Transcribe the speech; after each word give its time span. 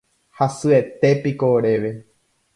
Hasyetépiko 0.39 1.45
oréve 1.51 1.93